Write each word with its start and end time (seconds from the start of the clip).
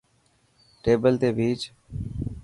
ٽيبل 0.83 1.13
تي 1.21 1.29
ڀيچ. 1.37 1.61